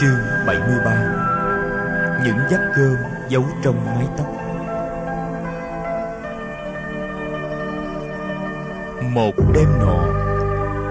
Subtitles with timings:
[0.00, 0.94] Chương 73
[2.24, 2.96] Những giấc cơm
[3.28, 4.26] giấu trong mái tóc.
[9.12, 10.04] Một đêm nọ,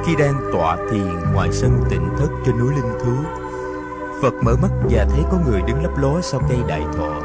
[0.05, 3.15] Khi đang tọa thiền ngoài sân tịnh thất trên núi Linh Thú,
[4.21, 7.21] Phật mở mắt và thấy có người đứng lấp ló sau cây đại thọ.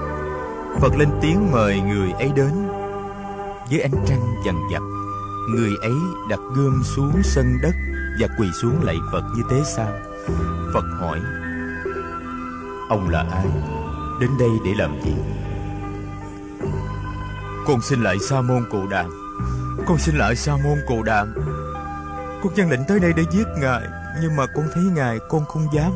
[0.80, 2.68] Phật lên tiếng mời người ấy đến.
[3.68, 4.82] Dưới ánh trăng dằn dặt
[5.50, 5.96] Người ấy
[6.30, 7.74] đặt gươm xuống sân đất
[8.20, 9.92] Và quỳ xuống lạy Phật như thế sao?
[10.74, 11.20] Phật hỏi.
[12.90, 13.46] Ông là ai,
[14.20, 15.12] Đến đây để làm gì?
[17.66, 19.10] Con xin lại Sa môn Cụ Đàm
[19.86, 21.34] Con xin lại Sa môn Cụ Đàm
[22.42, 23.82] Con dân lệnh tới đây để giết ngài,
[24.22, 25.92] Nhưng mà con thấy ngài, con không dám.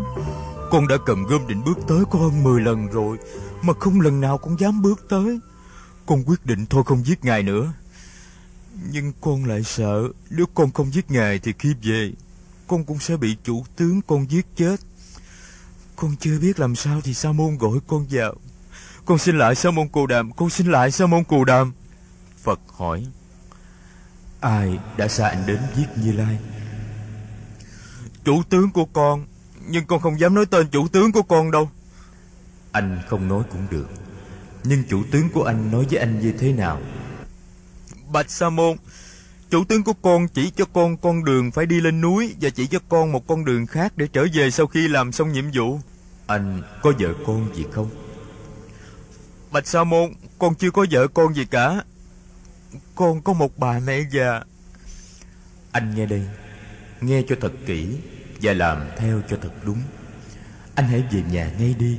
[0.70, 3.18] Con đã cầm gươm định bước tới có hơn 10 lần rồi,
[3.62, 5.40] Mà không lần nào con dám bước tới.
[6.06, 7.72] Con quyết định thôi không giết ngài nữa.
[8.90, 12.12] Nhưng con lại sợ, Nếu con không giết ngài thì khi về,
[12.66, 14.76] Con cũng sẽ bị chủ tướng con giết chết
[15.96, 18.34] con chưa biết làm sao thì Sa môn gọi con vào.
[19.04, 21.72] Con xin lại Sa môn Cù Đàm, con xin lại Sa môn Cù Đàm.
[22.42, 23.06] Phật hỏi:
[24.40, 26.38] Ai đã sai anh đến giết Như Lai?
[28.24, 29.26] Chủ tướng của con,
[29.66, 31.70] nhưng con không dám nói tên chủ tướng của con đâu.
[32.72, 33.88] Anh không nói cũng được.
[34.64, 36.80] Nhưng chủ tướng của anh nói với anh như thế nào?
[38.12, 38.76] Bạch Sa môn,
[39.54, 42.66] chủ tướng của con chỉ cho con con đường phải đi lên núi và chỉ
[42.66, 45.80] cho con một con đường khác để trở về sau khi làm xong nhiệm vụ.
[46.26, 47.90] Anh có vợ con gì không?
[49.50, 51.82] Bạch Sa môn, con chưa có vợ con gì cả.
[52.94, 54.40] Con có một bà mẹ già.
[55.72, 56.22] Anh nghe đây,
[57.00, 57.86] nghe cho thật kỹ
[58.42, 59.78] và làm theo cho thật đúng.
[60.74, 61.98] Anh hãy về nhà ngay đi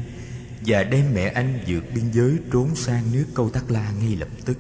[0.66, 4.30] và đem mẹ anh vượt biên giới trốn sang nước Câu Tắc La ngay lập
[4.46, 4.58] tức.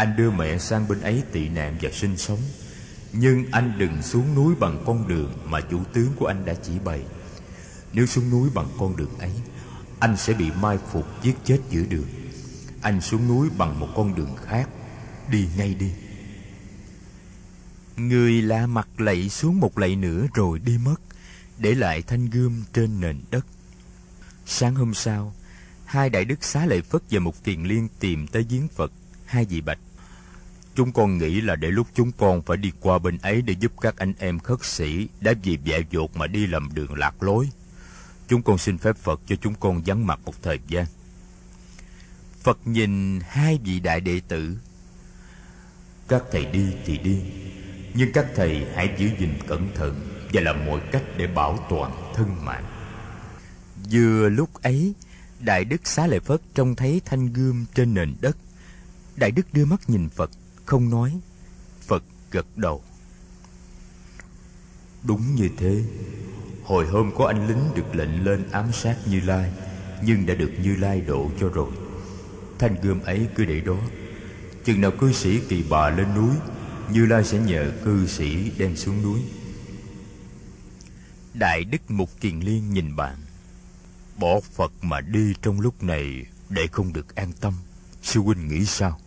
[0.00, 2.38] Anh đưa mẹ sang bên ấy tị nạn và sinh sống.
[3.12, 6.72] Nhưng anh đừng xuống núi bằng con đường Mà chủ tướng của anh đã chỉ
[6.84, 7.00] bày.
[7.92, 9.32] Nếu xuống núi bằng con đường ấy,
[9.98, 12.06] Anh sẽ bị mai phục giết chết giữa đường.
[12.82, 14.68] Anh xuống núi bằng một con đường khác,
[15.30, 15.90] Đi ngay đi.
[17.96, 21.00] Người lạ mặt lạy xuống một lạy nữa rồi đi mất,
[21.58, 23.46] Để lại thanh gươm trên nền đất.
[24.46, 25.34] Sáng hôm sau,
[25.84, 28.92] Hai đại đức xá lợi Phất và một kiền liên tìm tới giếng Phật,
[29.26, 29.78] Hai vị bạch
[30.74, 33.72] Chúng con nghĩ là để lúc chúng con phải đi qua bên ấy để giúp
[33.80, 37.50] các anh em khất sĩ đã vì dại dột mà đi lầm đường lạc lối.
[38.28, 40.86] Chúng con xin phép Phật cho chúng con vắng mặt một thời gian.
[42.42, 44.56] Phật nhìn hai vị đại đệ tử.
[46.08, 47.20] Các thầy đi thì đi,
[47.94, 52.12] nhưng các thầy hãy giữ gìn cẩn thận và làm mọi cách để bảo toàn
[52.14, 52.64] thân mạng.
[53.90, 54.94] Vừa lúc ấy,
[55.40, 58.36] Đại Đức Xá Lợi Phất trông thấy thanh gươm trên nền đất.
[59.16, 60.30] Đại Đức đưa mắt nhìn Phật
[60.70, 61.20] không nói.
[61.80, 62.82] Phật gật đầu.
[65.02, 65.84] Đúng như thế.
[66.64, 69.52] Hồi hôm có anh lính được lệnh lên ám sát như lai
[70.02, 71.70] nhưng đã được như lai độ cho rồi.
[72.58, 73.76] Thanh gươm ấy cứ để đó.
[74.64, 76.34] Chừng nào cư sĩ kỳ bà lên núi
[76.92, 79.20] như lai sẽ nhờ cư sĩ đem xuống núi.
[81.34, 83.16] Đại đức mục kiền liên nhìn bạn.
[84.18, 87.54] Bỏ phật mà đi trong lúc này để không được an tâm.
[88.02, 89.00] Sư huynh nghĩ sao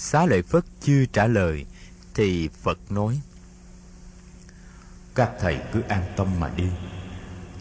[0.00, 1.66] Xá lợi Phất chưa trả lời,
[2.14, 3.20] Thì Phật nói,
[5.14, 6.68] Các thầy cứ an tâm mà đi.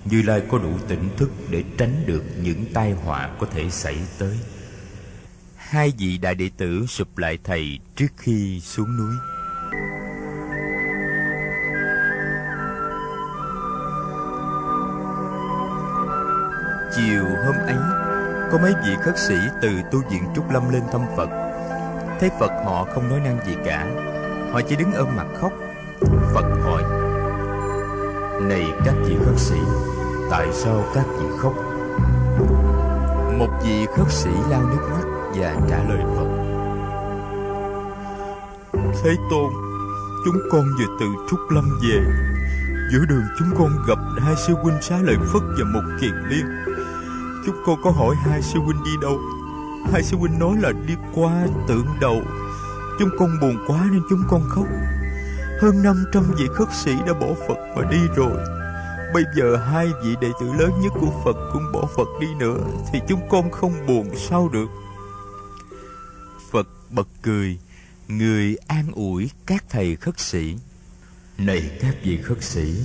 [0.05, 3.97] Như Lai có đủ tỉnh thức Để tránh được những tai họa có thể xảy
[4.19, 4.39] tới.
[5.55, 9.15] Hai vị đại đệ tử sụp lại thầy trước khi xuống núi.
[16.95, 17.77] Chiều hôm ấy,
[18.51, 21.46] Có mấy vị khất sĩ từ tu viện Trúc Lâm lên thăm Phật.
[22.19, 23.87] Thấy Phật họ không nói năng gì cả.
[24.51, 25.51] Họ chỉ đứng ôm mặt khóc.
[26.33, 26.83] Phật hỏi,
[28.41, 29.59] Này các vị khất sĩ,
[30.29, 31.53] Tại sao các vị khóc?
[33.39, 35.03] Một vị khất sĩ lao nước mắt
[35.35, 36.27] Và trả lời Phật,
[39.03, 39.51] Thế Tôn,
[40.25, 41.99] Chúng con vừa từ Trúc Lâm về.
[42.91, 46.45] Giữa đường chúng con gặp hai sư huynh xá lợi Phất và một kiền liên.
[47.45, 49.19] Chúng con có hỏi hai sư huynh đi đâu?
[49.91, 52.21] Hai sư huynh nói là đi qua tượng đầu.
[52.99, 54.65] Chúng con buồn quá nên chúng con khóc.
[55.61, 58.37] Hơn 500 vị khất sĩ đã bỏ Phật mà đi rồi.
[59.13, 62.57] Bây giờ hai vị đệ tử lớn nhất của Phật cũng bỏ Phật đi nữa
[62.93, 64.67] Thì chúng con không buồn sao được?
[66.51, 67.57] Phật bật cười
[68.07, 70.55] Người an ủi các thầy khất sĩ.
[71.37, 72.75] Này các vị khất sĩ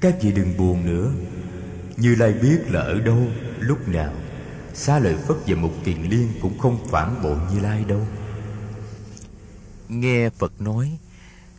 [0.00, 1.10] Các vị đừng buồn nữa.
[1.96, 3.26] Như Lai biết là ở đâu,
[3.58, 4.12] lúc nào
[4.74, 8.06] Xá lợi Phất và Mục Kiền Liên cũng không phản bội Như Lai đâu
[9.88, 10.98] Nghe Phật nói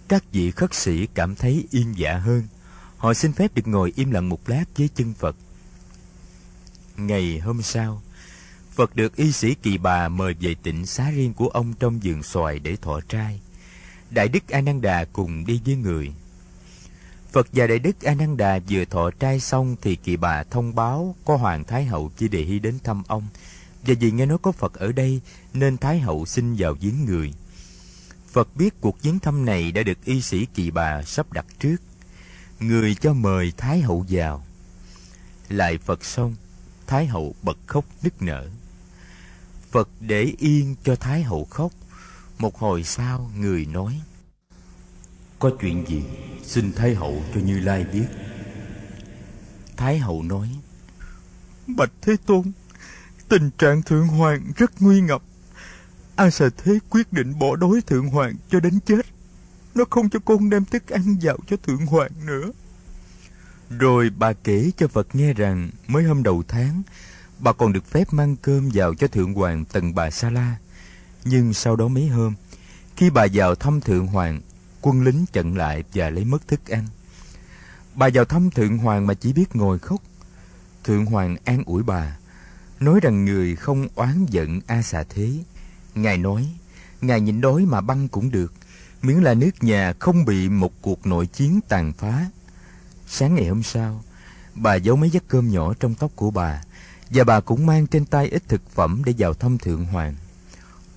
[0.08, 2.44] Các vị khất sĩ cảm thấy yên dạ hơn
[3.06, 5.36] Họ xin phép được ngồi im lặng một lát với chân Phật.
[6.98, 8.02] Ngày hôm sau,
[8.72, 12.24] Phật được y sĩ Kỳ Bà mời về tỉnh xá riêng của ông trong vườn
[12.24, 13.40] xoài để thọ trai.
[14.10, 16.14] Đại Đức A Nan Đà cùng đi với người.
[17.36, 21.16] Phật và Đại Đức Ananda Đà vừa thọ trai xong thì Kỳ Bà thông báo
[21.26, 23.28] có Hoàng Thái Hậu chi đề hy đến thăm ông.
[23.88, 25.22] Và vì nghe nói có Phật ở đây
[25.54, 27.34] nên Thái Hậu xin vào giếng người.
[28.32, 31.76] Phật biết cuộc viếng thăm này đã được y sĩ Kỳ Bà sắp đặt trước.
[32.60, 34.46] Người cho mời Thái Hậu vào.
[35.50, 36.36] Lại Phật xong,
[36.88, 38.50] Thái Hậu bật khóc nức nở.
[39.72, 41.72] Phật để yên cho Thái Hậu khóc.
[42.40, 44.02] Một hồi sau, người nói.
[45.40, 46.04] Có chuyện gì,
[46.44, 48.06] xin Thái Hậu cho Như Lai biết.
[49.78, 50.50] Thái Hậu nói.
[51.68, 52.52] Bạch Thế Tôn,
[53.30, 55.22] tình trạng Thượng Hoàng rất nguy ngập.
[56.16, 59.06] A Xà Thế quyết định bỏ đối Thượng Hoàng cho đến chết.
[59.76, 62.52] Nó không cho con đem thức ăn vào cho Thượng Hoàng nữa.
[63.70, 66.84] Rồi bà kể cho Phật nghe rằng mới hôm đầu tháng,
[67.40, 70.56] bà còn được phép mang cơm vào cho Thượng Hoàng tầng bà Sa La.
[71.26, 72.34] Nhưng sau đó mấy hôm,
[72.96, 74.42] khi bà vào thăm Thượng Hoàng,
[74.86, 76.88] quân lính chặn lại và lấy mất thức ăn.
[77.96, 80.02] Bà vào thăm Thượng Hoàng mà chỉ biết ngồi khóc.
[80.84, 82.18] Thượng Hoàng an ủi bà,
[82.80, 85.32] nói rằng người không oán giận A xà thế.
[85.96, 86.50] Ngài nói,
[87.02, 88.54] Ngài nhịn đói mà băng cũng được,
[89.02, 92.26] miễn là nước nhà không bị một cuộc nội chiến tàn phá.
[93.08, 94.04] Sáng ngày hôm sau,
[94.56, 96.62] bà giấu mấy giấc cơm nhỏ trong tóc của bà,
[97.10, 100.16] và bà cũng mang trên tay ít thực phẩm để vào thăm Thượng Hoàng.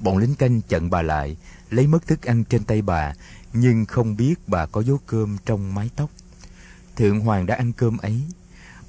[0.01, 1.37] Bọn lính canh chặn bà lại,
[1.71, 3.13] lấy mất thức ăn trên tay bà,
[3.53, 6.11] nhưng không biết bà có dấu cơm trong mái tóc.
[6.97, 8.23] Thượng Hoàng đã ăn cơm ấy.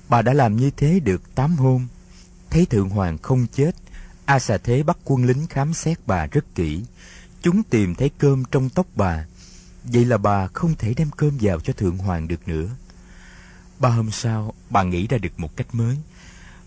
[0.10, 1.88] Bà đã làm như thế được tám hôm.
[2.50, 3.76] Thấy Thượng Hoàng không chết,
[4.26, 6.84] A xà thế bắt quân lính khám xét bà rất kỹ.
[7.42, 9.26] Chúng tìm thấy cơm trong tóc bà.
[9.84, 12.70] Vậy là bà không thể đem cơm vào cho Thượng Hoàng được nữa.
[13.80, 15.98] Ba hôm sau, bà nghĩ ra được một cách mới.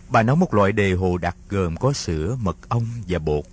[0.08, 3.44] Bà nấu một loại đề hồ đặc gồm có sữa, mật ong và bột.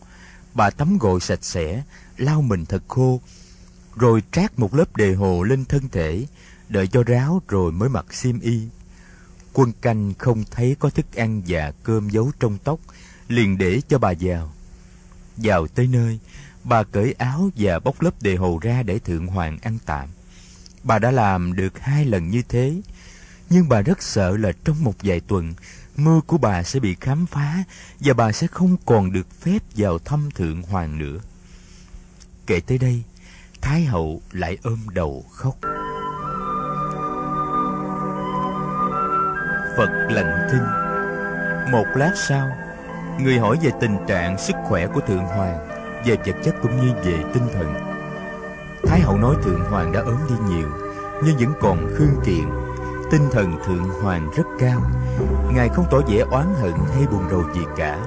[0.59, 1.83] Bà tắm gội sạch sẽ,
[2.17, 3.21] lau mình thật khô,
[3.95, 6.25] rồi trát một lớp đề hồ lên thân thể,
[6.69, 8.61] đợi cho ráo rồi mới mặc xiêm y.
[9.53, 12.79] Quân canh không thấy có thức ăn và cơm giấu trong tóc,
[13.27, 14.53] liền để cho bà vào.
[15.37, 16.19] Vào tới nơi,
[16.63, 20.09] bà cởi áo và bóc lớp đề hồ ra để thượng hoàng ăn tạm.
[20.83, 22.81] Bà đã làm được hai lần như thế,
[23.49, 25.53] nhưng bà rất sợ là trong một vài tuần,
[25.99, 27.63] mưu của bà sẽ bị khám phá
[27.99, 31.19] và bà sẽ không còn được phép vào thăm thượng hoàng nữa.
[32.47, 33.03] Kể tới đây,
[33.61, 35.55] Thái hậu lại ôm đầu khóc.
[39.77, 40.63] Phật lạnh thinh.
[41.71, 42.49] Một lát sau,
[43.19, 45.67] người hỏi về tình trạng sức khỏe của thượng hoàng,
[46.05, 47.73] về vật chất cũng như về tinh thần.
[48.87, 50.69] Thái hậu nói thượng hoàng đã ốm đi nhiều,
[51.23, 52.45] nhưng vẫn còn khương kiện.
[53.11, 54.91] Tinh thần thượng hoàng rất cao.
[55.53, 58.05] Ngài không tỏ vẻ oán hận hay buồn rầu gì cả.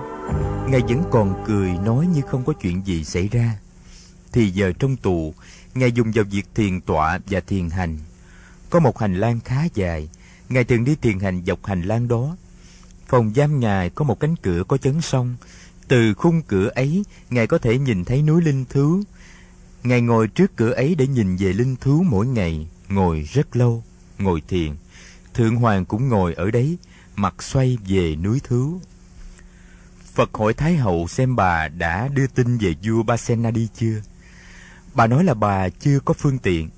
[0.68, 3.58] Ngài vẫn còn cười nói như không có chuyện gì xảy ra.
[4.32, 5.34] Thì giờ trong tù,
[5.74, 7.98] Ngài dùng vào việc thiền tọa và thiền hành.
[8.70, 10.08] Có một hành lang khá dài,
[10.48, 12.36] Ngài thường đi thiền hành dọc hành lang đó.
[13.08, 15.36] Phòng giam Ngài có một cánh cửa có chấn song.
[15.88, 19.00] Từ khung cửa ấy, Ngài có thể nhìn thấy núi linh thú.
[19.82, 23.84] Ngài ngồi trước cửa ấy để nhìn về linh thú mỗi ngày, ngồi rất lâu,
[24.18, 24.72] ngồi thiền.
[25.34, 26.78] Thượng Hoàng cũng ngồi ở đấy,
[27.16, 28.78] mặt xoay về núi thứ
[30.14, 34.00] Phật hỏi Thái Hậu xem bà đã đưa tin về vua Basena đi chưa.
[34.94, 36.70] Bà nói là bà chưa có phương tiện.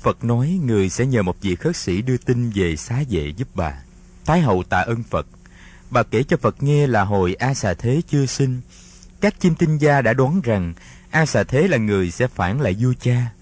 [0.00, 3.48] Phật nói người sẽ nhờ một vị khất sĩ đưa tin về xá vệ giúp
[3.54, 3.82] bà.
[4.24, 5.26] Thái hậu tạ ơn Phật.
[5.90, 8.60] Bà kể cho Phật nghe là hồi A xà thế chưa sinh,
[9.20, 10.74] các chim tinh gia đã đoán rằng
[11.10, 13.32] A xà thế là người sẽ phản lại vua cha.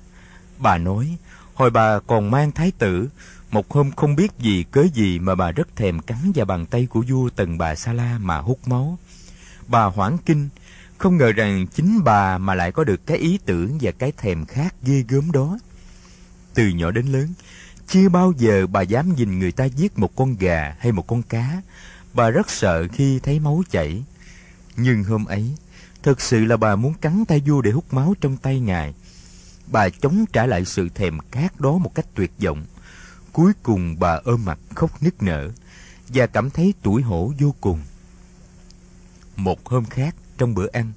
[0.58, 1.16] Bà nói,
[1.54, 3.08] hồi bà còn mang thái tử,
[3.50, 6.86] một hôm không biết gì cớ gì mà bà rất thèm cắn vào bàn tay
[6.86, 8.98] của vua tần bà Sa La mà hút máu.
[9.68, 10.48] Bà hoảng kinh,
[10.98, 14.44] không ngờ rằng chính bà mà lại có được cái ý tưởng và cái thèm
[14.46, 15.58] khát ghê gớm đó.
[16.54, 17.28] Từ nhỏ đến lớn,
[17.86, 21.22] chưa bao giờ bà dám nhìn người ta giết một con gà hay một con
[21.22, 21.62] cá.
[22.14, 24.02] Bà rất sợ khi thấy máu chảy.
[24.76, 25.54] Nhưng hôm ấy,
[26.02, 28.94] thật sự là bà muốn cắn tay vua để hút máu trong tay ngài.
[29.66, 32.64] Bà chống trả lại sự thèm khát đó một cách tuyệt vọng.
[33.32, 35.50] Cuối cùng bà ôm mặt khóc nức nở
[36.08, 37.80] và cảm thấy tủi hổ vô cùng.
[39.36, 40.92] Một hôm khác, trong bữa ăn,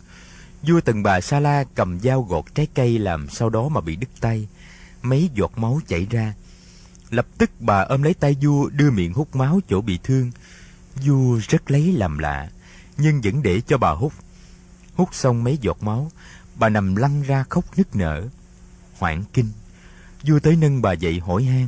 [0.63, 3.95] vua tần bà Sa La cầm dao gọt trái cây làm sau đó mà bị
[3.95, 4.47] đứt tay,
[5.01, 6.33] mấy giọt máu chảy ra.
[7.09, 10.31] Lập tức bà ôm lấy tay vua đưa miệng hút máu chỗ bị thương.
[11.05, 12.49] Vua rất lấy làm lạ,
[12.97, 14.13] nhưng vẫn để cho bà hút.
[14.95, 16.11] Hút xong mấy giọt máu,
[16.55, 18.27] bà nằm lăn ra khóc nức nở.
[18.99, 19.49] Hoảng kinh,
[20.23, 21.67] vua tới nâng bà dậy hỏi han.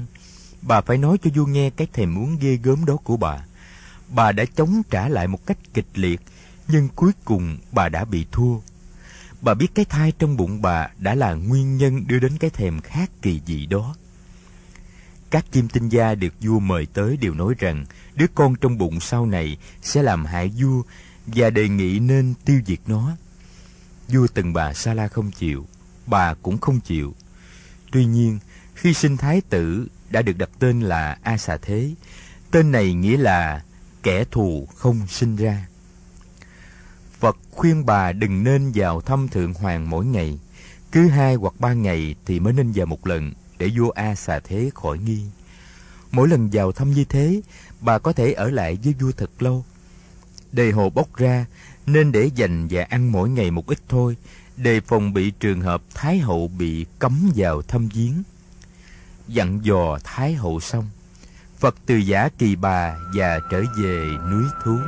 [0.68, 3.46] Bà phải nói cho vua nghe cái thèm muốn ghê gớm đó của bà.
[4.10, 6.22] Bà đã chống trả lại một cách kịch liệt,
[6.68, 8.58] nhưng cuối cùng bà đã bị thua.
[9.42, 12.82] Bà biết cái thai trong bụng bà đã là nguyên nhân đưa đến cái thèm
[12.82, 13.96] khác kỳ dị đó.
[15.30, 19.00] Các chim tinh gia được vua mời tới đều nói rằng đứa con trong bụng
[19.00, 20.82] sau này sẽ làm hại vua
[21.28, 23.12] và đề nghị nên tiêu diệt nó.
[24.08, 25.66] Vua từng bà Sa La không chịu,
[26.06, 27.16] bà cũng không chịu.
[27.92, 28.40] Tuy nhiên,
[28.76, 31.92] khi sinh thái tử đã được đặt tên là A Xà Thế,
[32.52, 33.64] tên này nghĩa là
[34.04, 35.68] kẻ thù không sinh ra.
[37.20, 40.40] Phật khuyên bà đừng nên vào thăm Thượng Hoàng mỗi ngày,
[40.92, 44.40] cứ hai hoặc ba ngày thì mới nên vào một lần để vua A xà
[44.40, 45.22] thế khỏi nghi.
[46.12, 47.42] Mỗi lần vào thăm như thế,
[47.82, 49.66] bà có thể ở lại với vua thật lâu.
[50.52, 51.46] Đề hồ bốc ra,
[51.86, 54.18] nên để dành và ăn mỗi ngày một ít thôi,
[54.58, 58.24] đề phòng bị trường hợp Thái hậu bị cấm vào thăm viếng.
[59.28, 60.90] Dặn dò Thái hậu xong,
[61.60, 64.80] Phật từ giả kỳ bà và trở về núi thú.